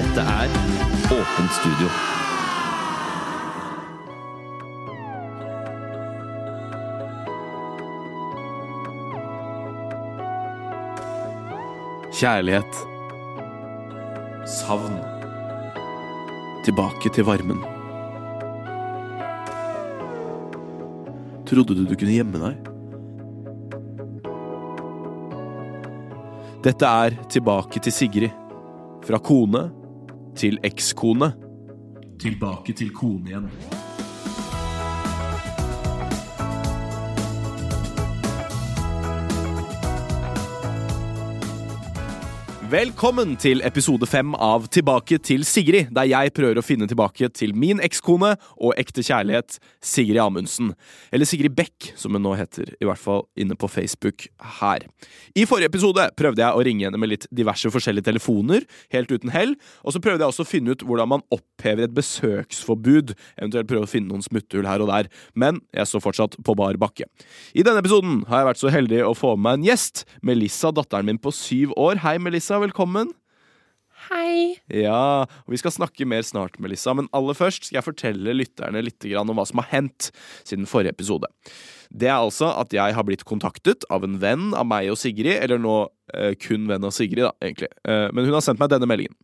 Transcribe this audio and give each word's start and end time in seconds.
Dette 0.00 0.22
er 0.24 0.48
Åpent 1.12 1.50
studio. 1.52 1.88
Kjærlighet. 12.16 12.78
Savn. 14.48 14.94
Tilbake 16.64 17.12
til 17.12 17.26
varmen. 17.28 17.60
Trodde 21.44 21.76
du 21.76 21.84
du 21.84 21.92
kunne 21.92 22.14
gjemme 22.14 22.40
deg? 22.40 22.70
Dette 26.64 26.94
er 27.04 27.20
Tilbake 27.28 27.84
til 27.84 27.92
Sigrid. 27.92 28.32
Fra 29.04 29.20
kone 29.20 29.79
til 30.40 30.58
ekskone. 30.64 31.32
Tilbake 32.20 32.72
til 32.72 32.90
kone 32.96 33.28
igjen. 33.28 33.48
Velkommen 42.70 43.32
til 43.40 43.64
episode 43.66 44.06
fem 44.06 44.30
av 44.38 44.68
Tilbake 44.70 45.16
til 45.26 45.42
Sigrid, 45.48 45.88
der 45.90 46.06
jeg 46.06 46.30
prøver 46.36 46.60
å 46.60 46.62
finne 46.62 46.86
tilbake 46.86 47.26
til 47.34 47.50
min 47.58 47.80
ekskone 47.82 48.36
og 48.62 48.76
ekte 48.78 49.02
kjærlighet, 49.02 49.56
Sigrid 49.82 50.20
Amundsen. 50.22 50.68
Eller 51.10 51.26
Sigrid 51.26 51.56
Beck, 51.58 51.88
som 51.98 52.14
hun 52.14 52.22
nå 52.22 52.36
heter, 52.38 52.68
i 52.78 52.86
hvert 52.86 53.00
fall 53.02 53.24
inne 53.34 53.56
på 53.58 53.66
Facebook 53.72 54.28
her. 54.60 54.84
I 55.34 55.48
forrige 55.50 55.72
episode 55.72 56.04
prøvde 56.14 56.44
jeg 56.44 56.54
å 56.54 56.62
ringe 56.68 56.86
henne 56.86 57.00
med 57.00 57.10
litt 57.10 57.26
diverse 57.34 57.72
forskjellige 57.74 58.06
telefoner, 58.06 58.68
helt 58.94 59.10
uten 59.10 59.34
hell, 59.34 59.56
og 59.82 59.96
så 59.96 60.04
prøvde 60.04 60.22
jeg 60.22 60.30
også 60.30 60.46
å 60.46 60.50
finne 60.52 60.76
ut 60.76 60.86
hvordan 60.86 61.10
man 61.16 61.26
opphever 61.34 61.88
et 61.88 61.96
besøksforbud, 61.98 63.16
eventuelt 63.40 63.72
prøve 63.72 63.88
å 63.88 63.90
finne 63.90 64.12
noen 64.12 64.22
smutthull 64.22 64.70
her 64.70 64.86
og 64.86 64.92
der, 64.92 65.10
men 65.34 65.58
jeg 65.74 65.90
står 65.90 66.06
fortsatt 66.06 66.38
på 66.46 66.58
bar 66.62 66.78
bakke. 66.78 67.10
I 67.50 67.66
denne 67.66 67.82
episoden 67.82 68.22
har 68.30 68.44
jeg 68.44 68.50
vært 68.52 68.62
så 68.62 68.74
heldig 68.78 69.02
å 69.10 69.18
få 69.18 69.34
med 69.34 69.48
meg 69.48 69.58
en 69.58 69.68
gjest, 69.72 70.06
Melissa, 70.22 70.70
datteren 70.70 71.10
min 71.10 71.18
på 71.18 71.34
syv 71.34 71.74
år. 71.74 72.04
Hei, 72.06 72.14
Melissa 72.22 72.59
velkommen. 72.62 73.14
Hei. 74.08 74.56
Ja, 74.72 75.26
og 75.28 75.52
Vi 75.52 75.58
skal 75.60 75.74
snakke 75.74 76.06
mer 76.08 76.22
snart, 76.24 76.56
Melissa, 76.62 76.94
men 76.96 77.08
aller 77.16 77.36
først 77.36 77.68
skal 77.68 77.80
jeg 77.80 77.86
fortelle 77.86 78.36
lytterne 78.36 78.80
litt 78.82 79.04
om 79.20 79.34
hva 79.36 79.44
som 79.48 79.60
har 79.60 79.68
hendt 79.74 80.08
siden 80.48 80.68
forrige 80.68 80.94
episode. 80.94 81.28
Det 81.92 82.08
er 82.08 82.16
altså 82.16 82.52
at 82.56 82.72
jeg 82.72 82.96
har 82.96 83.04
blitt 83.06 83.26
kontaktet 83.28 83.84
av 83.90 84.06
en 84.06 84.16
venn 84.22 84.54
av 84.56 84.66
meg 84.68 84.88
og 84.92 84.98
Sigrid, 85.00 85.36
eller 85.36 85.60
nå 85.60 85.76
eh, 86.14 86.32
kun 86.40 86.68
venn 86.70 86.86
av 86.86 86.94
Sigrid, 86.96 87.26
da, 87.26 87.34
egentlig. 87.44 87.70
Eh, 87.84 88.08
men 88.14 88.24
hun 88.24 88.38
har 88.38 88.44
sendt 88.46 88.62
meg 88.62 88.72
denne 88.72 88.88
meldingen. 88.88 89.16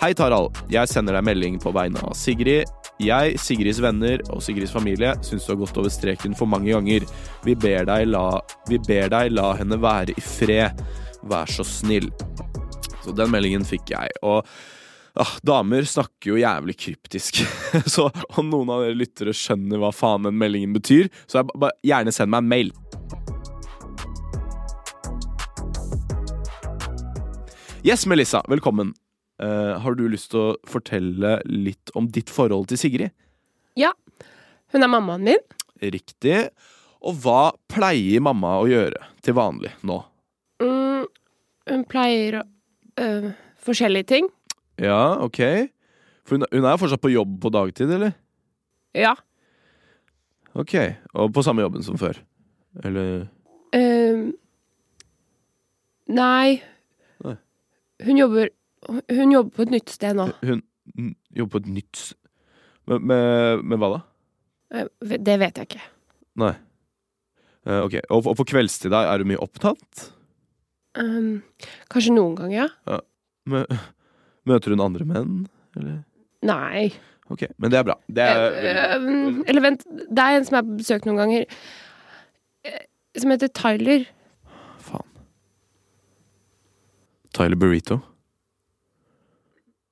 Hei, 0.00 0.14
Tarald. 0.16 0.56
Jeg 0.72 0.88
sender 0.88 1.12
deg 1.12 1.26
melding 1.28 1.58
på 1.60 1.74
vegne 1.76 2.00
av 2.08 2.14
Sigrid. 2.16 2.70
Jeg, 3.04 3.34
Sigrids 3.36 3.82
venner 3.84 4.22
og 4.32 4.40
Sigrids 4.40 4.72
familie 4.72 5.10
syns 5.20 5.44
du 5.44 5.50
har 5.52 5.58
gått 5.60 5.76
over 5.76 5.92
streken 5.92 6.32
for 6.38 6.48
mange 6.48 6.70
ganger. 6.72 7.04
Vi 7.44 7.52
ber 7.52 7.84
deg 7.84 8.06
la, 8.08 8.22
ber 8.70 9.10
deg 9.12 9.34
la 9.34 9.50
henne 9.58 9.76
være 9.76 10.14
i 10.16 10.24
fred. 10.24 10.80
Vær 11.28 11.52
så 11.52 11.66
snill. 11.68 12.08
Så 13.04 13.12
den 13.12 13.28
meldingen 13.28 13.68
fikk 13.68 13.92
jeg. 13.92 14.14
Og 14.24 14.40
ah, 15.20 15.34
damer 15.44 15.84
snakker 15.84 16.32
jo 16.32 16.40
jævlig 16.40 16.78
kryptisk. 16.80 17.42
så 17.98 18.08
om 18.40 18.48
noen 18.48 18.72
av 18.72 18.86
dere 18.86 18.96
lyttere 19.02 19.36
skjønner 19.36 19.84
hva 19.84 19.92
faen 19.92 20.30
den 20.30 20.40
meldingen 20.40 20.72
betyr, 20.80 21.12
så 21.28 21.42
jeg, 21.42 21.50
bare, 21.52 21.76
gjerne 21.84 22.16
send 22.16 22.32
meg 22.32 22.40
en 22.40 22.50
mail. 22.56 22.72
Yes, 27.84 28.08
Melissa. 28.08 28.40
Velkommen. 28.48 28.96
Uh, 29.40 29.78
har 29.80 29.96
du 29.96 30.04
lyst 30.12 30.34
til 30.34 30.40
å 30.40 30.56
fortelle 30.68 31.38
litt 31.48 31.92
om 31.96 32.10
ditt 32.12 32.28
forhold 32.32 32.68
til 32.70 32.80
Sigrid? 32.80 33.14
Ja. 33.78 33.94
Hun 34.74 34.84
er 34.84 34.90
mammaen 34.92 35.24
min. 35.24 35.44
Riktig. 35.80 36.50
Og 37.00 37.16
hva 37.22 37.52
pleier 37.72 38.20
mamma 38.20 38.58
å 38.60 38.68
gjøre 38.68 39.00
til 39.24 39.38
vanlig 39.38 39.72
nå? 39.86 40.02
Mm, 40.60 41.06
hun 41.72 41.86
pleier 41.88 42.42
å 42.42 42.44
øh, 43.00 43.30
Forskjellige 43.60 44.08
ting. 44.08 44.28
Ja, 44.80 45.20
ok. 45.20 45.40
For 46.24 46.38
hun, 46.38 46.46
hun 46.48 46.64
er 46.64 46.78
fortsatt 46.80 47.02
på 47.02 47.12
jobb 47.12 47.34
på 47.42 47.50
dagtid, 47.52 47.90
eller? 47.92 48.14
Ja. 48.96 49.12
Ok. 50.56 50.78
Og 51.12 51.28
på 51.36 51.44
samme 51.44 51.64
jobben 51.66 51.84
som 51.84 52.00
før? 52.00 52.20
Eller 52.84 53.28
Uh, 53.70 54.32
nei. 56.10 56.58
Nei. 57.22 57.34
Hun 58.02 58.16
jobber 58.18 58.48
Hun 58.88 59.32
jobber 59.34 59.52
på 59.56 59.66
et 59.66 59.74
nytt 59.74 59.92
sted 59.92 60.16
nå. 60.16 60.30
Hun 60.46 60.62
jobber 61.36 61.52
på 61.58 61.60
et 61.64 61.68
nytt 61.76 62.04
med, 62.88 63.04
med, 63.06 63.64
med 63.68 63.80
hva 63.82 63.90
da? 63.92 64.00
Eh, 64.74 64.88
Det 65.20 65.36
vet 65.42 65.60
jeg 65.60 65.68
ikke. 65.68 65.82
Nei. 66.40 66.54
Eh, 67.68 67.82
ok. 67.84 67.98
Og, 68.08 68.30
og 68.32 68.38
på 68.40 68.46
kveldstid 68.54 68.92
da, 68.94 69.04
er 69.12 69.20
du 69.20 69.28
mye 69.28 69.40
opptatt? 69.42 70.06
Um, 70.98 71.42
kanskje 71.92 72.14
noen 72.16 72.34
ganger, 72.38 72.70
ja. 72.88 72.98
Mø 73.50 73.62
møter 74.48 74.72
hun 74.74 74.82
andre 74.82 75.06
menn? 75.06 75.36
Eller? 75.78 76.00
Nei. 76.48 76.88
Ok, 77.30 77.44
men 77.62 77.70
det 77.70 77.78
er 77.78 77.84
bra. 77.86 77.94
Det 78.10 78.24
er 78.26 78.96
uh, 78.96 79.04
um, 79.04 79.42
eller 79.46 79.62
vent, 79.68 79.84
det 79.86 80.24
er 80.24 80.38
en 80.40 80.46
som 80.48 80.56
jeg 80.56 80.64
har 80.64 80.72
besøkt 80.80 81.06
noen 81.06 81.20
ganger, 81.20 81.44
som 83.20 83.30
heter 83.30 83.52
Tyler. 83.54 84.08
Faen. 84.82 85.06
Tyler 87.36 87.60
Burrito? 87.60 88.00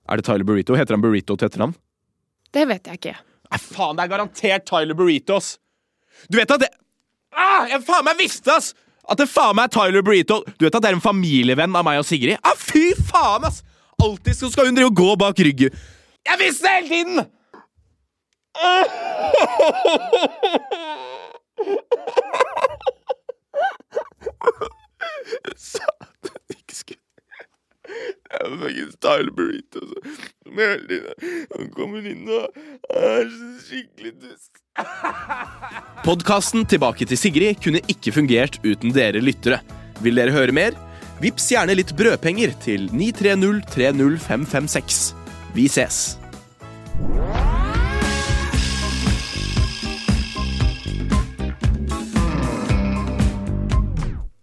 Er 0.08 0.16
det 0.16 0.24
Tyler 0.24 0.44
Burrito? 0.44 0.74
Heter 0.74 0.94
han 0.96 1.02
Burrito 1.04 1.36
til 1.36 1.46
etternavn? 1.48 1.74
Det 2.54 2.68
vet 2.68 2.86
jeg 2.88 2.94
ikke. 3.00 3.16
Nei, 3.48 3.58
faen, 3.60 3.96
det 3.96 4.02
er 4.04 4.08
garantert 4.12 4.66
Tyler 4.68 4.94
Burrito, 4.96 5.36
ass! 5.36 5.58
Du 6.28 6.36
vet 6.40 6.50
at 6.50 6.60
det 6.64 6.70
ah, 7.36 7.68
Jeg 7.70 7.82
faen 7.86 8.04
meg 8.08 8.16
visste, 8.20 8.50
ass! 8.54 8.74
At 9.08 9.18
det 9.20 9.28
faen 9.30 9.56
meg 9.56 9.64
er 9.68 9.72
Tyler 9.76 10.02
Burrito. 10.04 10.36
Du 10.56 10.62
vet 10.66 10.74
at 10.74 10.82
det 10.84 10.90
er 10.90 10.96
en 10.98 11.04
familievenn 11.04 11.76
av 11.76 11.84
meg 11.86 11.98
og 12.00 12.06
Sigrid? 12.08 12.38
Ah, 12.42 12.56
fy 12.56 12.94
faen, 12.96 13.44
ass! 13.48 13.62
Alltid 13.98 14.34
så 14.36 14.50
skal 14.52 14.66
hun 14.68 14.76
drive 14.78 14.90
og 14.92 15.00
gå 15.00 15.10
bak 15.20 15.36
ryggen. 15.44 15.70
Jeg 16.28 16.36
visste 16.44 16.62
det 16.64 16.72
hele 16.88 16.92
tiden! 16.92 17.16
Sa 25.56 25.84
at 26.00 26.08
hun 26.22 26.30
ikke 26.50 26.76
skulle 26.76 27.00
Faktisk 28.38 28.92
style 28.98 29.30
Burrito 29.34 29.80
Han 31.56 31.70
kommer 31.74 32.06
inn 32.06 32.28
og 32.30 32.46
er 32.94 33.26
så 33.32 33.48
skikkelig 33.66 34.12
dust. 34.22 34.52
Podkasten 36.06 36.62
Tilbake 36.70 37.04
til 37.08 37.18
Sigrid 37.18 37.56
kunne 37.64 37.80
ikke 37.90 38.12
fungert 38.14 38.60
uten 38.64 38.92
dere 38.94 39.20
lyttere. 39.22 39.60
Vil 40.04 40.16
dere 40.20 40.32
høre 40.34 40.52
mer? 40.54 40.72
Vips 41.18 41.50
gjerne 41.50 41.74
litt 41.74 41.96
brødpenger 41.98 42.52
til 42.62 42.86
93030556. 42.94 45.14
Vi 45.56 45.68
ses. 45.72 46.18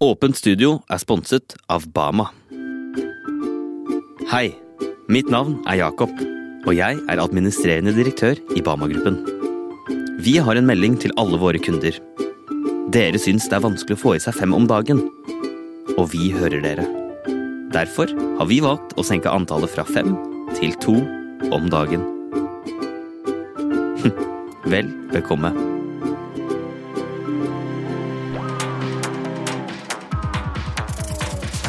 Åpent 0.04 0.36
studio 0.36 0.84
er 0.92 1.00
sponset 1.00 1.56
av 1.72 1.88
Bama. 1.96 2.28
Hei, 4.26 4.56
mitt 5.06 5.28
navn 5.30 5.60
er 5.70 5.78
Jakob, 5.84 6.10
og 6.66 6.72
jeg 6.74 6.98
er 6.98 7.20
administrerende 7.22 7.92
direktør 7.94 8.40
i 8.58 8.64
Bama-gruppen. 8.66 9.20
Vi 10.26 10.34
har 10.42 10.58
en 10.58 10.66
melding 10.66 10.96
til 10.98 11.14
alle 11.22 11.38
våre 11.38 11.62
kunder. 11.62 12.00
Dere 12.90 13.22
syns 13.22 13.46
det 13.46 13.60
er 13.60 13.66
vanskelig 13.68 14.00
å 14.00 14.02
få 14.02 14.16
i 14.18 14.24
seg 14.24 14.34
fem 14.40 14.56
om 14.58 14.66
dagen, 14.66 15.04
og 15.94 16.10
vi 16.16 16.32
hører 16.34 16.58
dere. 16.66 16.88
Derfor 17.76 18.10
har 18.40 18.50
vi 18.50 18.64
valgt 18.66 18.98
å 18.98 19.06
senke 19.06 19.30
antallet 19.30 19.70
fra 19.76 19.86
fem 19.86 20.16
til 20.58 20.74
to 20.82 20.98
om 21.54 21.70
dagen. 21.70 22.10
Vel 24.74 24.90
bekomme. 25.14 25.54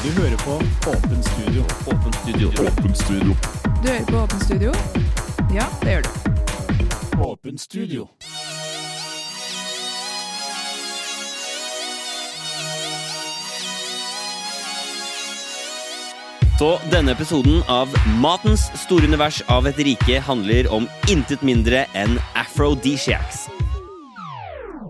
Du 0.07 0.11
hører 0.11 0.37
på 0.37 0.51
Åpen 0.91 1.23
studio. 1.23 1.63
Åpen 1.87 2.13
studio. 2.13 2.51
Du 2.51 2.63
hører 2.63 4.07
på 4.07 4.17
Åpen 4.17 4.41
studio? 4.41 4.75
Ja, 5.55 5.65
det 5.83 5.91
gjør 5.91 6.03
du. 6.03 7.23
Åpen 7.23 7.59
studio. 7.59 8.09
Så 16.59 16.79
denne 16.93 17.13
episoden 17.13 17.63
av 17.69 17.89
Matens 18.23 18.71
store 18.79 19.11
univers 19.11 19.43
av 19.49 19.67
et 19.67 19.79
rike 19.79 20.23
handler 20.23 20.71
om 20.71 20.87
intet 21.11 21.43
mindre 21.43 21.83
enn 21.99 22.21
aphrodisiacs. 22.39 23.49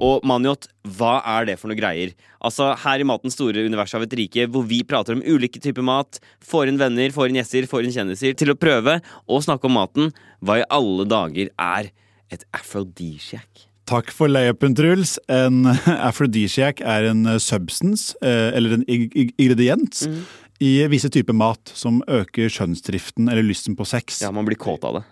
Og 0.02 0.24
Maniot, 0.28 0.68
hva 0.96 1.18
er 1.36 1.46
det 1.48 1.56
for 1.60 1.70
noe 1.70 1.78
greier? 1.78 2.12
Altså, 2.44 2.72
Her 2.82 3.02
i 3.02 3.06
Matens 3.08 3.36
store 3.38 3.64
univers 3.66 3.94
av 3.96 4.04
et 4.04 4.16
rike, 4.18 4.48
hvor 4.52 4.66
vi 4.68 4.82
prater 4.86 5.16
om 5.16 5.22
ulike 5.24 5.62
typer 5.62 5.84
mat, 5.86 6.20
får 6.44 6.72
inn 6.72 6.80
venner, 6.80 7.12
får 7.14 7.30
inn 7.30 7.40
gjester, 7.40 7.68
får 7.70 7.86
inn 7.86 7.94
kjendiser 7.94 8.36
til 8.38 8.52
å 8.52 8.58
prøve 8.58 8.98
å 9.26 9.40
snakke 9.44 9.68
om 9.68 9.78
maten, 9.78 10.12
hva 10.44 10.60
i 10.60 10.68
alle 10.72 11.08
dager 11.08 11.52
er 11.56 11.90
et 12.32 12.44
aphrodisiac? 12.56 13.66
Takk 13.86 14.10
for 14.10 14.30
layupen, 14.30 14.74
Truls. 14.74 15.14
En 15.30 15.62
aphrodisiac 16.08 16.82
er 16.82 17.12
en 17.12 17.26
eh, 17.30 17.42
substance, 17.42 18.16
eh, 18.20 18.50
eller 18.56 18.80
en 18.80 18.86
ingrediens, 18.90 20.06
mm. 20.10 20.24
i 20.66 20.72
visse 20.90 21.10
typer 21.14 21.36
mat 21.36 21.70
som 21.74 22.02
øker 22.10 22.50
skjønnsdriften 22.52 23.30
eller 23.30 23.46
lysten 23.46 23.78
på 23.78 23.86
sex. 23.86 24.24
Ja, 24.26 24.32
man 24.34 24.48
blir 24.48 24.58
kåt 24.58 24.84
av 24.86 25.00
det. 25.00 25.04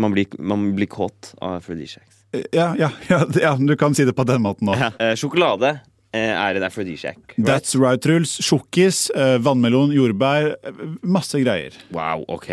Man 0.00 0.14
blir, 0.16 0.30
man 0.38 0.70
blir 0.78 0.88
kåt 0.88 1.34
av 1.42 1.58
aphrodisiacs. 1.58 2.19
Eh, 2.32 2.42
Ja, 2.52 2.74
ja, 2.78 2.90
ja, 3.08 3.24
ja, 3.42 3.54
du 3.58 3.76
kan 3.76 3.94
si 3.94 4.04
det 4.04 4.14
på 4.16 4.24
den 4.28 4.42
måten 4.42 4.68
òg. 4.70 4.78
Ja. 4.78 5.14
sjokolade 5.18 5.80
eh, 6.12 6.30
er 6.34 6.56
en 6.56 6.62
aphrodisiac. 6.66 7.16
right? 7.36 7.46
That's 7.46 7.74
right, 7.78 8.00
Truls. 8.02 8.36
Sjokkis, 8.42 9.10
eh, 9.14 9.38
vannmelon, 9.42 9.92
jordbær. 9.94 10.54
eh, 10.62 10.72
Masse 11.02 11.40
greier. 11.42 11.72
Wow, 11.92 12.24
ok. 12.28 12.50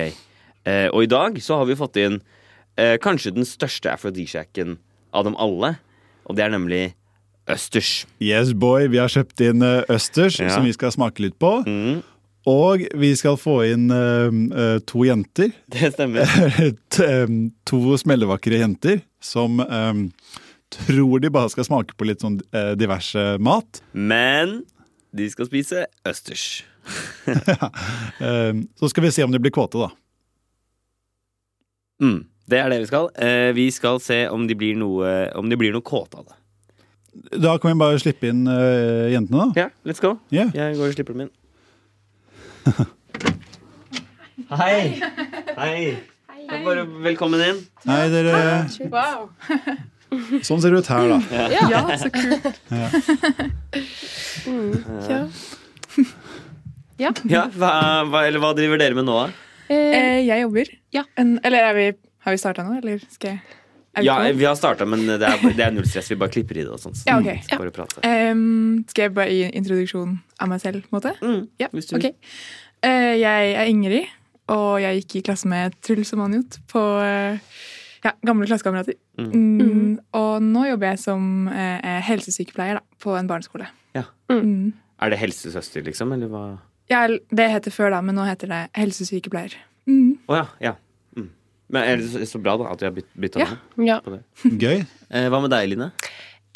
Eh, 0.66 0.88
og 0.92 1.04
i 1.04 1.08
dag 1.08 1.38
så 1.42 1.58
har 1.62 1.66
vi 1.70 1.76
fått 1.80 1.96
inn 1.98 2.20
eh, 2.78 2.98
kanskje 3.02 3.34
den 3.34 3.46
største 3.46 3.90
aphrodisiacen 3.94 4.78
av 5.14 5.24
dem 5.26 5.36
alle. 5.40 5.78
Og 6.28 6.36
det 6.36 6.44
er 6.46 6.50
nemlig 6.54 6.94
østers. 7.48 8.06
Yes, 8.20 8.52
boy. 8.54 8.88
Vi 8.92 8.98
har 9.00 9.08
kjøpt 9.10 9.40
inn 9.46 9.62
eh, 9.64 9.84
østers, 9.90 10.40
Ja. 10.42 10.50
som 10.50 10.66
vi 10.68 10.74
skal 10.76 10.92
smake 10.92 11.22
litt 11.24 11.38
på. 11.40 11.64
Mm, 11.66 12.04
Og 12.48 12.84
vi 12.96 13.10
skal 13.20 13.36
få 13.40 13.58
inn 13.74 13.90
eh, 13.92 14.28
eh, 14.56 14.80
to 14.88 15.04
jenter. 15.08 15.52
det 15.70 15.94
stemmer. 15.94 16.24
Eh, 16.98 17.28
to 17.68 17.80
smellevakre 18.00 18.58
jenter 18.62 19.02
som 19.24 19.60
um, 19.60 20.08
tror 20.74 21.22
de 21.24 21.32
bare 21.34 21.52
skal 21.54 21.68
smake 21.68 21.96
på 21.98 22.08
litt 22.10 22.24
sånn 22.24 22.40
uh, 22.56 22.74
diverse 22.80 23.38
mat. 23.44 23.82
Men 23.94 24.62
de 25.16 25.30
skal 25.32 25.50
spise 25.50 25.86
østers. 26.08 26.48
Eh, 28.24 28.54
så 28.80 28.88
skal 28.90 29.04
vi 29.04 29.12
se 29.12 29.24
om 29.24 29.32
de 29.32 29.40
blir 29.44 29.52
kåte, 29.54 29.78
da. 29.78 29.90
Mm, 32.02 32.22
det 32.50 32.60
er 32.62 32.72
det 32.72 32.80
vi 32.80 32.88
skal. 32.90 33.10
Eh, 33.20 33.52
vi 33.54 33.68
skal 33.76 34.00
se 34.02 34.22
om 34.32 34.48
de 34.48 34.56
blir 34.58 34.78
noe, 34.80 35.12
om 35.38 35.50
de 35.52 35.58
blir 35.60 35.76
noe 35.76 35.86
kåte 35.86 36.18
av 36.22 36.30
det. 36.32 36.38
Da 37.44 37.58
kan 37.60 37.74
vi 37.74 37.82
bare 37.82 38.00
slippe 38.02 38.32
inn 38.32 38.48
uh, 38.48 39.12
jentene, 39.12 39.50
da. 39.52 39.66
Ja, 39.66 39.68
let's 39.86 40.02
go. 40.02 40.16
Yeah. 40.34 40.54
Jeg 40.56 40.78
går 40.80 40.88
og 40.88 40.98
slipper 40.98 41.18
dem 41.18 41.28
inn. 41.28 41.34
Hei. 44.62 45.02
Hei. 45.58 45.78
Ja, 46.48 46.58
Bare 46.64 46.84
velkommen 47.04 47.42
inn. 47.44 47.58
Hei, 47.88 48.08
dere 48.12 48.68
Wow. 48.92 49.28
Sånn 50.48 50.62
ser 50.64 50.72
det 50.72 50.80
ut 50.80 50.88
her, 50.88 51.10
da. 51.12 51.18
Ja, 51.52 51.82
så 52.00 52.08
kult. 52.14 52.46
Ja. 56.98 57.12
Ja, 57.28 57.44
hva, 57.60 57.72
hva, 58.08 58.22
eller 58.26 58.40
hva 58.42 58.54
driver 58.58 58.80
dere 58.80 58.96
med 58.98 59.06
nå, 59.10 59.18
da? 59.20 59.28
Eh, 59.68 59.76
Eh, 59.98 60.20
jeg 60.24 60.46
jobber. 60.46 60.70
Ja. 60.96 61.04
En, 61.20 61.36
eller 61.46 61.68
er 61.68 61.76
vi, 61.76 61.88
har 62.24 62.34
vi 62.38 62.40
starta 62.42 62.64
nå, 62.64 62.78
eller 62.80 63.02
skal 63.12 63.34
jeg 63.36 64.06
Ja, 64.08 64.16
vi 64.38 64.46
har 64.48 64.56
starta, 64.56 64.86
men 64.88 65.04
det 65.10 65.18
er, 65.28 65.42
det 65.58 65.64
er 65.66 65.72
null 65.76 65.86
stress. 65.90 66.08
Vi 66.14 66.16
bare 66.22 66.32
klipper 66.34 66.56
i 66.62 66.64
det 66.64 66.72
og 66.72 66.80
sånt. 66.80 66.96
så- 67.02 67.10
Ja, 67.10 67.18
okay. 67.20 67.42
prate. 67.76 68.00
Em, 68.08 68.86
skal 68.88 69.08
jeg 69.10 69.14
bare 69.18 69.34
gi 69.34 69.50
introduksjon 69.58 70.20
av 70.40 70.48
meg 70.54 70.62
selv, 70.64 70.84
på 70.88 70.94
en 70.96 71.00
måte? 71.02 71.14
Mm, 71.22 71.48
Ja, 71.60 71.68
hvis 71.74 71.90
du 71.92 71.98
ok. 71.98 72.08
Uh, 72.86 73.16
jeg 73.20 73.54
er 73.58 73.66
Ingrid, 73.68 74.06
og 74.54 74.80
jeg 74.82 75.02
gikk 75.02 75.18
i 75.20 75.26
klasse 75.30 75.50
med 75.50 75.76
Truls 75.84 76.14
og 76.16 76.22
Manjot 76.22 76.60
på 76.72 76.84
eh, 77.04 77.42
ja, 78.06 78.14
gamle 78.26 78.48
klassekamerater. 78.48 78.96
Mm. 79.20 79.32
Mm, 79.34 79.94
og 80.18 80.44
nå 80.46 80.66
jobber 80.70 80.94
jeg 80.94 81.02
som 81.04 81.48
eh, 81.52 81.78
eh, 81.82 82.02
helsesykepleier 82.08 82.80
da, 82.80 82.84
på 83.04 83.16
en 83.18 83.30
barneskole. 83.30 83.68
Ja. 83.98 84.06
Mm. 84.32 84.74
Er 85.02 85.14
det 85.14 85.20
helsesøster, 85.22 85.84
liksom? 85.86 86.14
Eller 86.16 86.32
hva? 86.32 86.44
Ja, 86.92 87.04
det 87.08 87.48
heter 87.52 87.74
før, 87.74 87.92
da, 87.98 88.02
men 88.06 88.16
nå 88.18 88.26
heter 88.28 88.52
det 88.52 88.62
helsesykepleier. 88.78 89.58
Mm. 89.90 90.18
oh, 90.28 90.38
ja. 90.40 90.46
ja. 90.64 90.76
Mm. 91.18 91.32
Men 91.74 91.90
er 91.90 92.00
det 92.04 92.30
så, 92.30 92.40
bra, 92.40 92.56
da, 92.60 92.70
at 92.72 92.84
vi 92.84 92.90
har 92.90 92.96
byt, 92.96 93.10
bytta 93.18 93.44
Ja. 93.44 93.50
navn 93.76 93.90
ja. 93.90 94.00
på 94.06 94.16
det? 94.16 94.22
Gøy. 94.64 94.86
Eh, 95.12 95.28
hva 95.34 95.42
med 95.44 95.52
deg, 95.54 95.68
Line? 95.74 95.92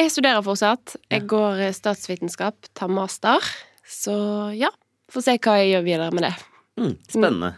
Jeg 0.02 0.14
studerer 0.16 0.46
fortsatt. 0.46 0.96
Jeg 1.12 1.28
går 1.30 1.66
eh, 1.68 1.76
statsvitenskap, 1.76 2.72
tar 2.78 2.92
master. 2.92 3.44
Så 3.88 4.16
ja, 4.56 4.72
får 5.12 5.28
se 5.28 5.36
hva 5.44 5.58
jeg 5.60 5.76
gjør 5.76 5.86
videre 5.90 6.16
med 6.16 6.30
det. 6.30 6.34
Mm, 6.80 6.96
spennende. 7.10 7.54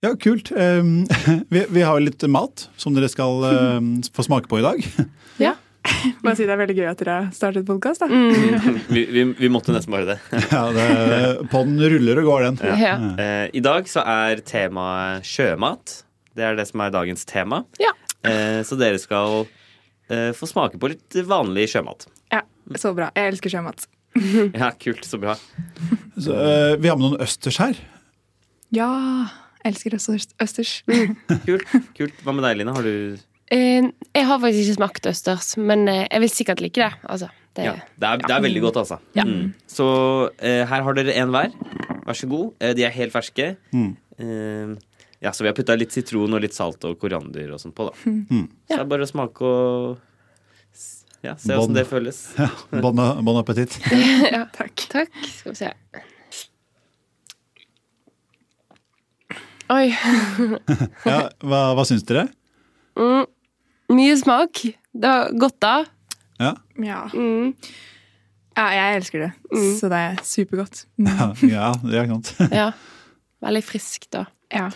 Ja, 0.00 0.14
kult. 0.20 0.52
Um, 0.52 1.06
vi, 1.52 1.64
vi 1.68 1.82
har 1.82 2.00
litt 2.00 2.22
mat 2.30 2.68
som 2.78 2.94
dere 2.94 3.08
skal 3.10 3.42
um, 3.78 3.96
få 4.14 4.24
smake 4.26 4.50
på 4.50 4.60
i 4.62 4.66
dag. 4.66 4.84
Ja. 5.38 5.52
Bare 6.24 6.34
si 6.34 6.42
det 6.42 6.50
er 6.50 6.58
veldig 6.58 6.74
gøy 6.74 6.86
at 6.90 6.98
dere 6.98 7.12
har 7.14 7.26
startet 7.32 7.62
podkast, 7.68 8.02
da. 8.02 8.08
Mm. 8.10 8.80
Vi, 8.90 9.04
vi, 9.14 9.22
vi 9.38 9.50
måtte 9.52 9.70
nesten 9.70 9.94
bare 9.94 10.08
det. 10.08 10.16
Ja, 10.50 10.64
det, 10.74 10.86
Podden 11.52 11.78
ruller 11.78 12.18
og 12.18 12.26
går, 12.26 12.46
den. 12.48 12.80
Ja. 12.82 12.96
Eh, 13.22 13.44
I 13.54 13.62
dag 13.62 13.86
så 13.88 14.02
er 14.02 14.42
temaet 14.42 15.28
sjømat. 15.30 16.00
Det 16.34 16.44
er 16.44 16.58
det 16.58 16.66
som 16.68 16.82
er 16.82 16.90
dagens 16.92 17.22
tema. 17.30 17.62
Ja. 17.80 17.94
Uh, 18.26 18.60
så 18.66 18.76
dere 18.82 18.98
skal 18.98 19.44
uh, 19.46 20.32
få 20.36 20.50
smake 20.50 20.82
på 20.82 20.90
litt 20.90 21.20
vanlig 21.30 21.68
sjømat. 21.72 22.08
Ja, 22.34 22.42
Så 22.74 22.92
bra. 22.98 23.12
Jeg 23.14 23.36
elsker 23.36 23.54
sjømat. 23.54 23.86
Ja, 24.58 24.72
kult. 24.82 25.06
Så 25.06 25.22
bra. 25.22 25.38
Så, 26.18 26.34
uh, 26.34 26.74
vi 26.82 26.90
har 26.90 26.98
med 26.98 27.06
noen 27.06 27.22
østers 27.22 27.62
her. 27.62 27.78
Ja, 28.74 28.90
jeg 29.62 29.72
elsker 29.72 29.96
østers. 29.98 30.72
Kult. 31.46 31.66
kult. 31.96 32.22
Hva 32.24 32.34
med 32.36 32.44
deg, 32.46 32.60
Line? 32.60 32.76
Har 32.76 32.86
du 32.86 32.94
Eh, 33.48 33.80
jeg 34.12 34.26
har 34.28 34.40
faktisk 34.42 34.60
ikke 34.60 34.76
smakt 34.76 35.06
østers, 35.08 35.54
men 35.56 35.86
eh, 35.88 36.02
jeg 36.04 36.20
vil 36.20 36.28
sikkert 36.28 36.60
like 36.60 36.82
det. 36.82 36.88
Altså, 37.08 37.30
det 37.56 37.64
Ja, 37.64 37.70
det 37.96 38.08
er, 38.08 38.18
det 38.20 38.34
er 38.34 38.42
veldig 38.44 38.60
godt, 38.66 38.76
altså. 38.82 38.98
Ja. 39.16 39.24
Mm. 39.24 39.54
Så 39.64 39.86
eh, 40.36 40.66
her 40.68 40.84
har 40.84 40.98
dere 40.98 41.14
en 41.16 41.32
hver. 41.32 41.54
Vær 42.04 42.18
så 42.18 42.28
god. 42.28 42.50
Eh, 42.60 42.74
de 42.76 42.84
er 42.84 42.92
helt 42.92 43.14
ferske. 43.14 43.54
Mm. 43.72 43.96
Eh, 44.20 44.74
ja, 45.24 45.32
så 45.32 45.46
vi 45.46 45.48
har 45.48 45.56
putta 45.56 45.78
litt 45.80 45.96
sitron 45.96 46.36
og 46.36 46.44
litt 46.44 46.54
salt 46.54 46.84
og 46.84 47.00
koriander 47.00 47.54
og 47.56 47.62
sånt 47.62 47.74
på, 47.78 47.88
da. 47.88 47.96
Mm. 48.04 48.44
Så 48.68 48.76
det 48.76 48.82
er 48.84 48.92
bare 48.92 49.08
å 49.08 49.10
smake 49.14 49.48
og 49.48 49.96
ja, 51.24 51.34
se 51.34 51.56
åssen 51.56 51.72
bon. 51.72 51.74
det 51.80 51.88
føles. 51.88 52.20
Ja, 52.38 52.52
bon, 52.84 53.00
bon 53.24 53.40
appetitt. 53.40 53.80
Takk. 54.60 54.86
Takk. 54.92 55.20
Skal 55.24 55.56
vi 55.56 55.60
se. 55.64 55.72
Oi. 59.68 59.88
Ja, 61.10 61.18
hva, 61.44 61.60
hva 61.76 61.84
syns 61.88 62.04
dere? 62.08 62.26
Mm. 62.98 63.26
Mye 63.94 64.16
smak. 64.20 64.62
Det 64.92 65.10
var 65.12 65.30
godt, 65.38 65.58
da. 65.62 65.74
Ja, 66.40 66.54
Ja. 66.78 67.02
Mm. 67.14 67.54
ja, 68.56 68.64
jeg 68.74 68.96
elsker 69.00 69.24
det. 69.26 69.30
Så 69.80 69.88
det 69.92 69.98
er 69.98 70.16
supergodt. 70.24 70.84
Mm. 70.98 71.08
ja, 71.12 71.28
ja 71.52 71.72
det 71.84 72.00
er 72.02 72.10
sant. 72.12 72.34
Ja. 72.60 72.70
Veldig 73.44 73.62
friskt, 73.64 74.10
da. 74.12 74.24
Ja. 74.52 74.68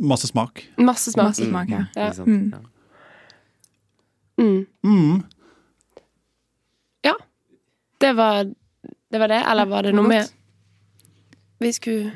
Masse 0.00 0.28
smak. 0.28 0.60
Masse 0.78 1.12
smak. 1.14 1.30
Masse 1.30 1.46
smak, 1.48 1.70
ja. 1.72 1.84
Ja. 1.96 2.10
Mm. 2.26 2.52
Ja. 2.52 2.60
Mm. 4.42 4.66
Mm. 4.84 5.22
Ja. 7.06 7.14
Det 8.00 8.12
var, 8.16 8.44
det 9.12 9.20
var 9.22 9.28
det, 9.32 9.40
eller 9.50 9.70
var 9.70 9.82
det 9.86 9.94
noe 9.94 10.08
mer 10.10 10.26
vi 11.62 11.70
skulle 11.72 12.10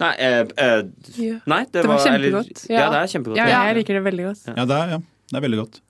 Nei, 0.00 0.14
eh, 0.18 0.40
eh, 0.58 0.82
Ja. 1.16 1.38
nei, 1.46 1.64
det, 1.64 1.72
Det 1.72 1.86
var 1.86 1.98
eller- 2.06 2.30
kjempegodt. 2.30 2.68
Ja, 2.68 2.78
Ja. 2.80 2.90
det 2.90 2.98
er 2.98 3.06
kjempegodt. 3.12 3.36
Ja, 3.36 3.46
ja. 3.48 3.64
jeg 3.68 3.76
liker 3.76 3.94
det 3.94 4.02
veldig 4.04 4.24
godt. 4.26 4.42
Ja, 4.56 4.64
det 4.64 4.76
er, 4.82 4.88
ja, 4.90 4.98
det 5.30 5.36
er 5.38 5.40
veldig 5.48 5.58
godt. 5.62 5.80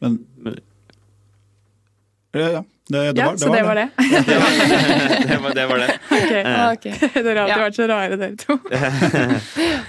Men 0.00 0.18
Men- 0.42 0.60
Ja, 2.34 2.48
ja. 2.50 2.62
Det, 2.88 3.14
det 3.14 3.18
Ja, 3.18 3.26
var, 3.30 3.36
så 3.36 3.52
det 3.52 3.62
var 3.64 3.74
det. 3.74 3.90
Det 3.98 4.38
var 4.38 4.50
det. 4.54 5.40
Var, 5.42 5.54
det, 5.54 5.66
var 5.66 5.78
det. 5.82 5.90
Ok. 6.10 6.32
Ah, 6.46 6.72
ok. 6.72 6.84
Dere 7.24 7.38
har 7.38 7.48
alltid 7.48 7.56
Ja. 7.56 7.56
vært 7.64 7.74
så 7.74 7.86
rare, 7.88 8.16
dere 8.16 8.36
to. 8.36 8.58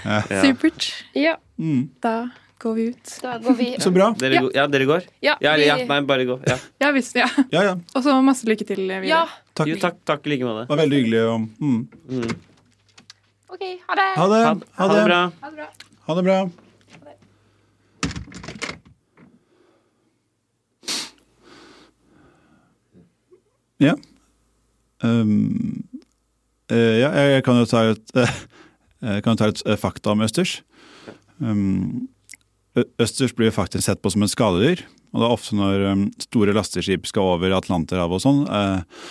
Ja. 0.08 0.42
Supert. 0.42 0.88
Ja, 1.14 1.36
Mm. 1.58 1.88
Da 2.00 2.30
går 2.58 2.74
vi 2.74 2.82
ut. 2.88 3.18
da 3.22 3.38
går 3.38 3.54
vi 3.58 3.76
Så 3.78 3.90
bra. 3.92 4.14
Dere, 4.18 4.34
Ja. 4.34 4.40
go- 4.40 4.50
ja, 4.54 4.66
dere 4.66 4.84
går? 4.86 5.02
Ja, 5.22 5.36
Ja, 5.40 5.52
eller, 5.54 5.66
ja, 5.66 5.76
vi- 5.76 5.84
nei, 5.86 6.00
bare 6.00 6.24
gå. 6.24 6.40
Ja. 6.46 6.56
Ja 6.80 6.90
visst, 6.92 7.14
ja. 7.14 7.28
Ja, 7.52 7.62
ja. 7.62 7.72
Og 7.94 8.02
så 8.02 8.14
masse 8.24 8.44
lykke 8.46 8.66
til 8.66 8.76
videre. 8.76 9.06
ja. 9.06 9.26
Jo, 9.66 9.76
takk, 9.76 9.96
takk 10.06 10.26
i 10.26 10.30
like 10.30 10.42
måte. 10.46 10.66
Det 10.66 10.68
var 10.76 10.76
veldig 10.86 10.98
hyggelig. 11.04 11.22
Og, 11.28 11.48
mm. 11.60 11.88
Mm. 12.10 12.36
OK, 13.48 13.62
ha 13.86 13.94
det. 13.96 14.08
Ha 14.16 14.28
det. 14.28 14.44
Ha, 14.44 14.56
ha 14.76 14.94
det 14.94 15.04
bra. 15.04 15.20
Ha 15.40 15.48
det 15.50 15.56
bra. 15.56 15.68
Ha 16.06 16.14
det 16.14 16.22
bra. 16.22 16.38
Ja. 23.80 23.94
Um, 25.00 25.84
uh, 26.72 26.76
ja, 26.76 27.08
jeg 27.14 27.44
kan 27.46 27.60
jo 27.60 27.64
ta 27.70 27.84
et, 27.94 28.12
uh, 28.18 29.18
kan 29.22 29.32
jo 29.32 29.38
ta 29.40 29.50
et 29.52 29.62
uh, 29.64 29.76
fakta 29.80 30.12
om 30.12 30.24
østers. 30.26 30.58
Um, 31.38 32.08
østers 33.00 33.32
blir 33.32 33.54
faktisk 33.54 33.86
sett 33.86 34.02
på 34.02 34.12
som 34.12 34.26
en 34.26 34.32
skadedyr. 34.32 34.84
Og 35.12 35.20
det 35.20 35.26
er 35.26 35.34
ofte 35.34 35.56
når 35.56 35.84
um, 35.88 36.04
store 36.20 36.54
lasteskip 36.56 37.08
skal 37.08 37.34
over 37.36 37.54
Atlanterhavet 37.56 38.18
og 38.18 38.24
sånn, 38.24 38.42
eh, 38.44 39.04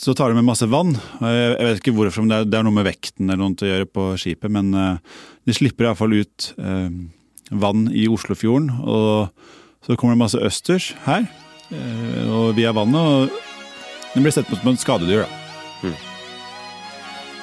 så, 0.00 0.14
tar 0.16 0.32
de 0.32 0.38
med 0.38 0.46
masse 0.48 0.64
vann. 0.72 0.94
Jeg, 1.20 1.56
vet 1.58 1.82
ikke 1.82 1.92
hvorfor, 1.98 2.24
om 2.24 2.30
det 2.32 2.56
er, 2.56 2.64
noe 2.64 2.72
med 2.72 2.86
vekten 2.88 3.28
eller 3.28 3.42
noe 3.42 3.58
til 3.58 3.68
å 3.68 3.72
gjøre 3.74 3.90
på 3.92 4.06
skipet, 4.22 4.48
men 4.54 4.72
eh, 4.72 5.18
de 5.44 5.56
slipper 5.56 5.90
iallfall 5.90 6.16
ut 6.16 6.48
eh, 6.56 6.88
vann 7.52 7.84
i 7.92 8.06
Oslofjorden. 8.08 8.70
Og 8.80 9.84
så 9.84 9.98
kommer 10.00 10.16
det 10.16 10.22
masse 10.22 10.40
østers 10.40 10.94
her, 11.04 11.28
og 12.32 12.54
via 12.56 12.72
vannet. 12.72 12.96
og 12.96 14.14
Den 14.14 14.24
blir 14.24 14.32
sett 14.32 14.48
på 14.48 14.56
som 14.56 14.72
et 14.72 14.80
skadedyr. 14.80 15.26
da. 15.26 15.92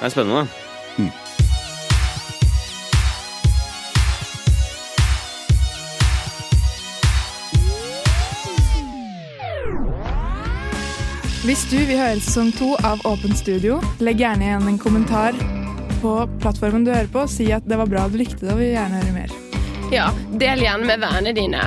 Det 0.02 0.10
er 0.10 0.16
spennende. 0.16 0.61
Hvis 11.42 11.64
du 11.66 11.74
vil 11.74 11.98
høre 11.98 12.20
sesong 12.22 12.52
to 12.54 12.68
av 12.86 13.00
Åpent 13.02 13.34
studio, 13.34 13.80
legg 13.98 14.20
gjerne 14.22 14.44
igjen 14.46 14.68
en 14.70 14.76
kommentar 14.78 15.34
på 15.98 16.12
plattformen 16.38 16.84
du 16.86 16.92
hører 16.92 17.08
på. 17.10 17.24
Si 17.26 17.48
at 17.50 17.66
det 17.66 17.78
var 17.80 17.88
bra 17.90 18.04
du 18.06 18.14
likte 18.20 18.44
det, 18.44 18.52
og 18.52 18.60
vil 18.60 18.70
gjerne 18.76 19.00
høre 19.00 19.14
mer. 19.16 19.34
Ja, 19.90 20.04
del 20.38 20.62
gjerne 20.62 20.86
med 20.86 21.02
vennene 21.02 21.32
dine. 21.34 21.64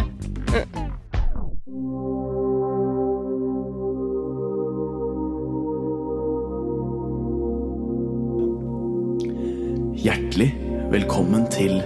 Hjertelig 10.05 10.49
velkommen 10.95 11.51
til 11.51 11.81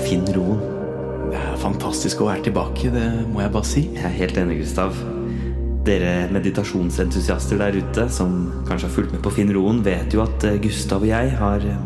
Finn 0.00 0.24
roen. 0.32 0.64
Det 1.28 1.44
er 1.44 1.60
fantastisk 1.60 2.24
å 2.24 2.32
være 2.32 2.48
tilbake, 2.48 2.88
det 2.96 3.06
må 3.28 3.44
jeg 3.44 3.52
bare 3.60 3.72
si. 3.76 3.88
Jeg 3.92 4.08
er 4.08 4.20
helt 4.24 4.44
enig, 4.46 4.62
Gustav. 4.64 4.96
Dere 5.88 6.26
meditasjonsentusiaster 6.28 7.56
der 7.62 7.76
ute 7.80 8.02
som 8.12 8.32
kanskje 8.68 8.90
har 8.90 8.92
fulgt 8.92 9.12
med 9.14 9.22
på 9.24 9.30
Finn 9.32 9.52
roen, 9.56 9.78
vet 9.86 10.12
jo 10.12 10.20
at 10.20 10.44
eh, 10.44 10.58
Gustav 10.60 11.00
og 11.00 11.08
jeg 11.08 11.30
har 11.38 11.62
eh, 11.64 11.78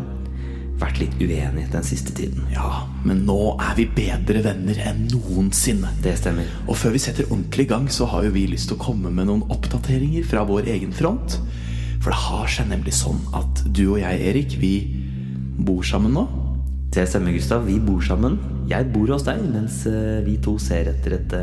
vært 0.81 0.97
litt 0.99 1.13
uenige 1.21 1.69
den 1.71 1.85
siste 1.87 2.11
tiden. 2.17 2.43
Ja, 2.51 2.83
men 3.07 3.21
nå 3.23 3.53
er 3.63 3.77
vi 3.77 3.85
bedre 3.87 4.41
venner 4.43 4.81
enn 4.89 5.05
noensinne. 5.07 5.93
Det 6.03 6.17
stemmer. 6.19 6.49
Og 6.67 6.75
før 6.81 6.97
vi 6.97 7.03
setter 7.05 7.29
ordentlig 7.29 7.69
i 7.69 7.69
gang, 7.69 7.87
så 7.87 8.09
har 8.11 8.25
jo 8.27 8.33
vi 8.35 8.43
lyst 8.51 8.73
til 8.73 8.75
å 8.75 8.83
komme 8.83 9.13
med 9.13 9.29
noen 9.29 9.45
oppdateringer 9.53 10.27
fra 10.27 10.43
vår 10.51 10.67
egen 10.73 10.91
front. 10.91 11.37
For 12.03 12.11
det 12.11 12.19
har 12.25 12.51
seg 12.51 12.67
nemlig 12.73 12.97
sånn 12.97 13.23
at 13.39 13.63
du 13.71 13.85
og 13.93 14.01
jeg, 14.01 14.19
Erik, 14.33 14.57
vi 14.59 14.73
bor 15.63 15.79
sammen 15.87 16.17
nå. 16.17 16.25
Det 16.91 17.07
stemmer, 17.07 17.31
Gustav. 17.31 17.63
Vi 17.71 17.79
bor 17.79 18.03
sammen. 18.03 18.35
Jeg 18.67 18.91
bor 18.91 19.15
hos 19.15 19.23
deg, 19.29 19.47
mens 19.47 19.79
eh, 19.87 20.19
vi 20.27 20.35
to 20.43 20.57
ser 20.59 20.91
etter 20.91 21.17
et 21.21 21.39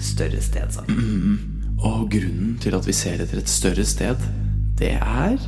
større 0.00 0.40
sted 0.40 0.72
sammen. 0.80 1.46
Og 1.86 2.08
grunnen 2.10 2.56
til 2.62 2.74
at 2.74 2.86
vi 2.88 2.94
ser 2.96 3.20
etter 3.22 3.38
et 3.40 3.50
større 3.50 3.84
sted, 3.86 4.22
det 4.78 4.96
er 4.98 5.38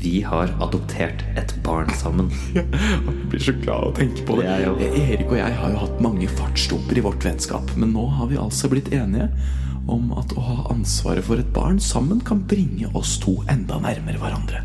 Vi 0.00 0.20
har 0.22 0.52
adoptert 0.62 1.24
et 1.36 1.50
barn 1.64 1.90
sammen. 1.98 2.28
Jeg 2.54 3.24
blir 3.32 3.42
så 3.42 3.54
glad 3.58 3.88
å 3.88 3.94
tenke 3.96 4.22
på 4.26 4.36
det. 4.38 4.46
Det 4.46 4.86
er. 4.86 5.00
Erik 5.02 5.32
og 5.32 5.36
jeg 5.40 5.56
har 5.58 5.72
jo 5.74 5.80
hatt 5.82 5.98
mange 6.04 6.28
fartsdumper 6.38 7.00
i 7.00 7.02
vårt 7.04 7.26
vennskap, 7.26 7.72
men 7.76 7.90
nå 7.96 8.06
har 8.16 8.30
vi 8.30 8.38
altså 8.38 8.70
blitt 8.70 8.92
enige 8.94 9.26
om 9.90 10.12
at 10.16 10.30
å 10.38 10.44
ha 10.46 10.56
ansvaret 10.70 11.26
for 11.26 11.42
et 11.42 11.50
barn 11.52 11.80
sammen 11.82 12.20
kan 12.24 12.44
bringe 12.48 12.88
oss 12.96 13.16
to 13.20 13.40
enda 13.50 13.80
nærmere 13.82 14.22
hverandre. 14.22 14.62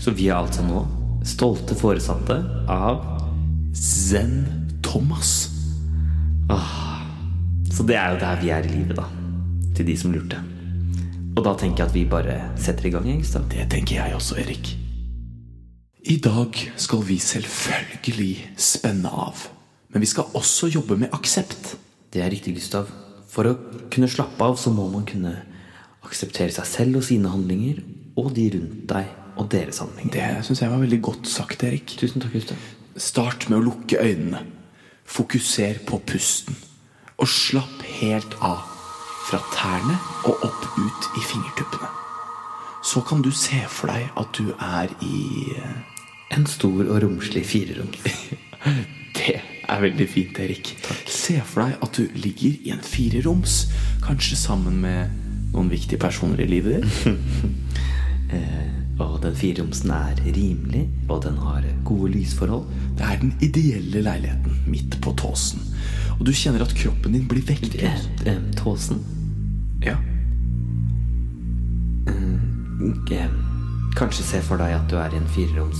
Så 0.00 0.16
vi 0.16 0.30
er 0.30 0.40
altså 0.40 0.64
nå 0.64 0.86
stolte 1.26 1.76
foresatte 1.76 2.38
av 2.72 3.04
Zen 3.76 4.40
Thomas. 4.86 5.50
Så 7.76 7.84
det 7.84 8.00
er 8.00 8.16
jo 8.16 8.20
der 8.24 8.40
vi 8.40 8.52
er 8.56 8.64
i 8.64 8.72
livet, 8.72 8.96
da. 8.96 9.25
Til 9.76 9.86
de 9.86 9.96
som 10.00 10.14
lurte. 10.14 10.40
Og 11.36 11.42
da 11.44 11.52
tenker 11.60 11.84
jeg 11.84 11.90
at 11.90 11.96
vi 11.96 12.04
bare 12.08 12.36
setter 12.56 12.88
i 12.88 12.92
gang, 12.94 13.08
Engstad. 13.12 13.44
Det 13.52 13.66
tenker 13.72 13.98
jeg 13.98 14.16
også, 14.16 14.38
Erik. 14.40 14.70
I 16.06 16.16
dag 16.22 16.56
skal 16.80 17.02
vi 17.04 17.18
selvfølgelig 17.20 18.32
spenne 18.56 19.10
av. 19.10 19.42
Men 19.92 20.00
vi 20.00 20.08
skal 20.08 20.30
også 20.38 20.70
jobbe 20.72 20.96
med 21.00 21.12
aksept. 21.12 21.74
Det 22.14 22.22
er 22.22 22.32
riktig, 22.32 22.54
Gustav. 22.56 22.88
For 23.28 23.50
å 23.50 23.56
kunne 23.92 24.08
slappe 24.08 24.46
av, 24.46 24.56
så 24.56 24.72
må 24.72 24.86
man 24.92 25.04
kunne 25.08 25.34
akseptere 26.06 26.54
seg 26.54 26.68
selv 26.70 27.00
og 27.00 27.04
sine 27.04 27.32
handlinger, 27.32 27.82
og 28.16 28.30
de 28.36 28.46
rundt 28.54 28.86
deg 28.88 29.10
og 29.36 29.50
deres 29.52 29.82
handlinger. 29.82 30.14
Det 30.14 30.46
syns 30.46 30.62
jeg 30.62 30.72
var 30.72 30.80
veldig 30.86 31.00
godt 31.04 31.28
sagt, 31.28 31.66
Erik. 31.66 31.98
Tusen 32.00 32.24
takk, 32.24 32.32
Gustav. 32.38 32.70
Start 32.96 33.50
med 33.50 33.58
å 33.58 33.66
lukke 33.66 34.00
øynene. 34.00 34.40
Fokuser 35.04 35.82
på 35.84 36.00
pusten. 36.06 36.56
Og 37.20 37.28
slapp 37.28 37.84
helt 37.98 38.38
av. 38.40 38.75
Fra 39.26 39.40
tærne 39.50 39.96
og 40.28 40.44
opp 40.46 40.66
ut 40.78 41.08
i 41.18 41.22
fingertuppene. 41.26 41.88
Så 42.86 43.02
kan 43.02 43.22
du 43.22 43.32
se 43.34 43.58
for 43.66 43.90
deg 43.90 44.06
at 44.20 44.38
du 44.38 44.52
er 44.54 44.92
i 45.02 45.50
eh, 45.56 45.76
En 46.36 46.46
stor 46.46 46.82
og 46.84 47.02
romslig 47.02 47.44
fireroms. 47.46 48.02
Det 49.16 49.36
er 49.68 49.80
veldig 49.80 50.06
fint, 50.10 50.38
Erik. 50.38 50.72
Se 51.06 51.40
for 51.46 51.62
deg 51.64 51.78
at 51.82 51.98
du 51.98 52.18
ligger 52.18 52.58
i 52.66 52.72
en 52.74 52.82
fireroms, 52.82 53.68
kanskje 54.04 54.36
sammen 54.36 54.80
med 54.82 55.14
noen 55.54 55.70
viktige 55.70 56.02
personer 56.02 56.42
i 56.42 56.50
livet 56.50 56.82
ditt. 56.82 57.06
Og 58.98 59.18
den 59.22 59.34
fireromsen 59.36 59.90
er 59.92 60.14
rimelig, 60.24 60.86
og 61.08 61.22
den 61.26 61.36
har 61.36 61.62
gode 61.84 62.12
lysforhold. 62.14 62.64
Det 62.96 63.04
er 63.04 63.18
den 63.20 63.34
ideelle 63.44 64.00
leiligheten 64.02 64.52
midt 64.72 64.96
på 65.04 65.12
tåsen. 65.20 65.60
Og 66.18 66.24
du 66.26 66.32
kjenner 66.32 66.62
at 66.64 66.72
kroppen 66.74 67.12
din 67.12 67.26
blir 67.28 67.42
Eh, 67.42 67.48
vekket. 67.48 68.26
eh, 68.26 68.38
Tåsen. 68.56 69.02
Ja. 69.84 69.96
Eh, 73.10 73.26
Kanskje 73.96 74.22
se 74.24 74.40
for 74.44 74.56
deg 74.60 74.74
at 74.76 74.90
du 74.90 74.96
er 75.00 75.12
i 75.14 75.16
en 75.16 75.28
fireroms 75.32 75.78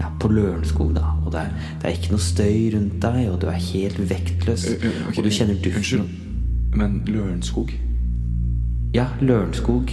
ja, 0.00 0.08
på 0.20 0.28
Lørenskog, 0.32 0.94
da. 0.96 1.12
Og 1.24 1.30
det 1.32 1.40
er, 1.40 1.52
det 1.78 1.86
er 1.90 1.94
ikke 1.94 2.10
noe 2.16 2.22
støy 2.22 2.70
rundt 2.74 2.96
deg, 3.02 3.28
og 3.30 3.40
du 3.42 3.46
er 3.50 3.58
helt 3.62 3.98
vektløs. 4.10 4.64
og 5.16 5.20
du 5.24 5.30
kjenner 5.30 5.54
duften. 5.62 5.78
Unnskyld, 5.78 6.76
men 6.78 6.96
Lørenskog? 7.06 7.70
Ja, 8.94 9.06
Lørenskog. 9.20 9.90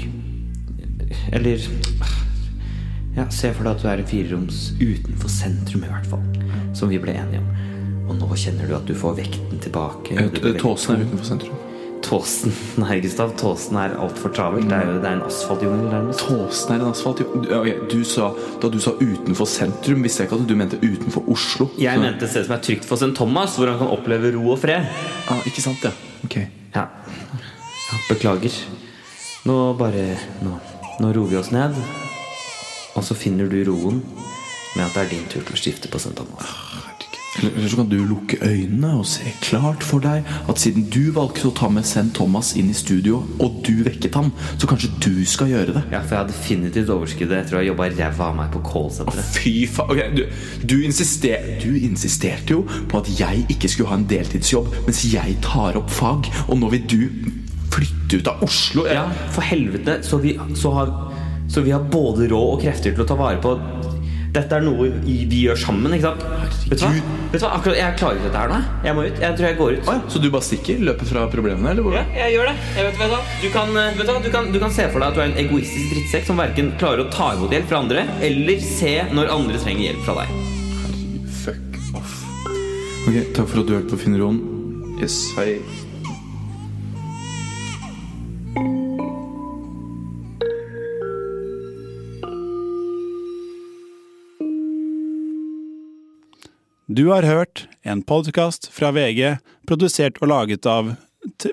Eller 1.33 1.61
Ja, 3.15 3.29
se 3.31 3.53
for 3.55 3.63
deg 3.63 3.75
at 3.77 3.81
du 3.83 3.87
er 3.87 4.01
i 4.03 4.07
fireroms 4.09 4.71
utenfor 4.81 5.29
sentrum, 5.31 5.83
i 5.85 5.91
hvert 5.91 6.07
fall. 6.11 6.23
Som 6.75 6.89
vi 6.91 6.97
ble 6.99 7.13
enige 7.15 7.39
om. 7.39 7.51
Og 8.09 8.17
nå 8.19 8.27
kjenner 8.37 8.67
du 8.69 8.75
at 8.75 8.85
du 8.85 8.93
får 8.97 9.15
vekten 9.21 9.61
tilbake. 9.63 10.17
Tåsen 10.59 10.95
er 10.97 11.05
utenfor 11.07 11.25
sentrum. 11.25 11.61
Tåsen 12.05 12.51
Nei, 12.83 12.99
Gustav. 13.01 13.31
Tåsen 13.39 13.79
er 13.81 13.95
altfor 13.97 14.33
travelt. 14.35 14.67
Det 14.69 14.77
er 14.77 14.91
jo 14.91 14.97
det 15.01 15.09
er 15.09 15.15
en 15.17 15.23
asfaltjungel 15.25 15.87
nærmest. 15.89 16.21
Tåsen 16.27 16.75
er 16.75 16.83
en 16.83 16.91
asfaltjungel. 16.91 17.73
Du- 17.89 18.03
sa, 18.05 18.27
da 18.61 18.69
du 18.69 18.77
sa 18.83 18.91
utenfor 18.99 19.47
sentrum, 19.49 20.03
visste 20.05 20.21
jeg 20.21 20.29
ikke 20.29 20.41
at 20.43 20.47
du 20.51 20.55
mente 20.59 20.77
utenfor 20.83 21.25
Oslo. 21.31 21.69
Jeg 21.81 21.95
Så- 21.97 22.03
mente 22.03 22.25
et 22.27 22.29
sted 22.35 22.45
som 22.45 22.53
er 22.59 22.61
trygt 22.67 22.85
for 22.85 22.95
St. 23.01 23.15
Thomas, 23.17 23.55
hvor 23.57 23.71
han 23.71 23.79
kan 23.79 23.87
oppleve 23.95 24.35
ro 24.35 24.51
og 24.53 24.59
fred. 24.59 24.85
ah, 25.31 25.39
Ikke 25.47 25.61
sant, 25.65 25.81
ja. 25.87 25.91
Ok. 26.27 26.35
Ja. 26.75 26.85
ja 26.91 27.97
beklager. 28.11 28.53
Nå 29.47 29.73
bare 29.79 30.17
nå, 30.43 30.59
nå 30.99 31.13
roer 31.15 31.29
vi 31.31 31.37
oss 31.37 31.49
ned. 31.55 31.73
Og 32.95 33.03
så 33.03 33.17
finner 33.17 33.51
du 33.51 33.59
roen 33.67 34.01
med 34.75 34.85
at 34.85 34.95
det 34.95 35.05
er 35.05 35.13
din 35.15 35.29
tur 35.31 35.41
til 35.41 35.55
å 35.55 35.59
skifte 35.59 35.91
på 35.91 36.01
St. 36.01 36.15
Thomas. 36.17 36.55
Eller 37.43 37.67
så 37.67 37.75
kan 37.75 37.89
du 37.89 37.97
lukke 38.07 38.37
øynene 38.41 38.93
og 38.95 39.05
se 39.09 39.27
klart 39.43 39.83
for 39.83 40.03
deg 40.03 40.23
at 40.49 40.59
siden 40.61 40.85
du 40.91 41.11
valgte 41.15 41.49
å 41.49 41.53
ta 41.55 41.67
med 41.71 41.83
St. 41.83 42.07
Thomas 42.15 42.53
inn 42.55 42.69
i 42.71 42.77
studio, 42.77 43.21
og 43.43 43.59
du 43.67 43.83
vekket 43.83 44.15
ham, 44.15 44.31
så 44.55 44.69
kanskje 44.71 44.91
du 45.03 45.25
skal 45.27 45.51
gjøre 45.51 45.75
det. 45.75 45.83
Ja, 45.91 45.99
for 45.99 46.15
jeg 46.15 46.21
har 46.21 46.29
definitivt 46.31 46.93
overskuddet 46.95 47.41
etter 47.41 47.57
å 47.57 47.59
ha 47.59 47.67
jobba 47.67 47.89
ræva 47.91 48.29
av 48.29 48.39
meg 48.39 48.53
på 48.55 48.63
callsenteret. 48.69 49.31
fy 49.35 49.55
faen. 49.67 49.91
Okay, 49.91 50.15
du, 50.15 50.23
du, 50.63 50.77
insister, 50.87 51.49
du 51.59 51.75
insisterte 51.75 52.55
jo 52.55 52.63
på 52.91 53.03
at 53.03 53.11
jeg 53.19 53.47
ikke 53.51 53.71
skulle 53.71 53.91
ha 53.91 53.99
en 53.99 54.07
deltidsjobb 54.09 54.71
mens 54.87 55.03
jeg 55.11 55.39
tar 55.43 55.79
opp 55.79 55.91
fag, 55.91 56.31
og 56.47 56.61
nå 56.61 56.71
vil 56.71 56.87
du 56.87 57.01
flytte 57.75 58.21
ut 58.21 58.29
av 58.31 58.43
Oslo. 58.45 58.85
Ja, 58.87 59.05
for 59.35 59.43
helvete. 59.43 59.99
Så 60.05 60.19
vi, 60.23 60.35
så, 60.55 60.71
har, 60.77 60.91
så 61.51 61.61
vi 61.65 61.73
har 61.75 61.83
både 61.91 62.29
råd 62.31 62.55
og 62.55 62.63
krefter 62.63 62.95
til 62.95 63.05
å 63.05 63.07
ta 63.07 63.17
vare 63.19 63.41
på 63.43 63.55
Dette 64.35 64.57
er 64.57 64.65
noe 64.65 64.89
vi 65.05 65.45
gjør 65.45 65.55
sammen, 65.55 65.93
ikke 65.95 66.09
sant? 66.09 66.23
Vet 66.67 66.81
du 66.81 66.83
hva? 66.83 66.89
Vet 67.31 67.39
du 67.39 67.45
hva? 67.45 67.51
Akkurat, 67.55 67.77
jeg 67.79 67.95
klarer 68.01 68.17
ikke 68.19 68.25
dette 68.27 68.41
her 68.41 68.51
nå. 68.51 68.57
Jeg 68.83 68.97
må 68.97 69.05
ut. 69.05 69.21
Jeg 69.23 69.37
tror 69.37 69.47
jeg 69.47 69.57
går 69.61 69.77
ut. 69.77 69.87
Ja, 69.87 69.95
så 70.11 70.19
du 70.19 70.27
bare 70.33 70.47
stikker? 70.47 70.81
Løper 70.89 71.07
fra 71.07 71.23
problemene, 71.31 71.71
eller 71.71 71.95
Ja, 71.95 72.01
jeg 72.17 72.35
gjør 72.35 72.49
det. 72.51 72.55
Jeg 72.75 72.89
vet, 72.89 72.99
vet 72.99 73.13
du, 73.13 73.31
du, 73.45 73.47
kan, 73.53 73.71
eh, 73.79 73.95
vet 73.95 74.11
du, 74.11 74.17
du, 74.25 74.29
kan, 74.33 74.51
du 74.51 74.59
kan 74.65 74.75
se 74.75 74.89
for 74.91 74.99
deg 74.99 75.07
at 75.07 75.15
du 75.15 75.23
er 75.23 75.29
en 75.29 75.39
egoistisk 75.45 75.93
drittsekk 75.93 76.27
som 76.27 76.43
verken 76.43 76.73
klarer 76.81 77.05
å 77.05 77.07
ta 77.15 77.29
imot 77.37 77.55
hjelp 77.55 77.71
fra 77.71 77.79
andre, 77.85 78.03
eller 78.27 78.67
se 78.67 78.93
når 79.15 79.31
andre 79.37 79.63
trenger 79.63 79.87
hjelp 79.87 80.03
fra 80.09 80.17
deg. 80.19 80.35
Fuck 81.45 81.79
off. 82.01 82.19
Ok, 83.05 83.21
takk 83.37 83.47
for 83.47 83.63
at 83.63 83.71
du 83.71 83.75
hørte 83.77 83.91
på 83.95 84.03
Finneroen. 84.03 84.43
Yes, 84.99 85.21
hei. 85.39 85.61
Du 96.87 97.07
har 97.07 97.23
hørt 97.23 97.67
en 97.81 98.03
podkast 98.03 98.67
fra 98.69 98.91
VG, 98.91 99.37
produsert 99.65 100.19
og 100.21 100.29
laget 100.29 100.67
av 100.69 100.91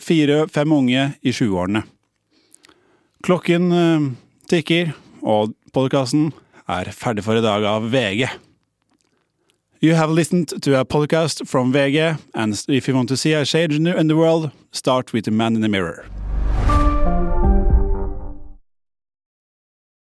fire-fem 0.04 0.72
unge 0.76 1.06
i 1.24 1.32
20-årene. 1.32 1.80
Klokken 3.24 3.72
eh, 3.72 4.04
tikker, 4.52 4.92
og 5.24 5.54
podkasten 5.72 6.34
er 6.68 6.92
ferdig 6.92 7.24
for 7.24 7.40
i 7.40 7.44
dag 7.44 7.64
av 7.64 7.88
VG. 7.94 8.26
You 9.80 9.96
have 9.96 10.12
listened 10.12 10.52
to 10.52 10.76
a 10.76 10.84
podcast 10.84 11.48
from 11.48 11.72
VG, 11.72 12.18
and 12.34 12.52
if 12.68 12.86
you 12.86 12.94
want 12.94 13.08
to 13.08 13.16
see 13.16 13.32
a 13.32 13.46
change 13.46 13.80
in 13.80 14.08
the 14.08 14.16
world, 14.16 14.50
start 14.70 15.14
with 15.14 15.24
the 15.24 15.32
man 15.32 15.56
in 15.56 15.62
the 15.62 15.68
mirror. 15.68 16.04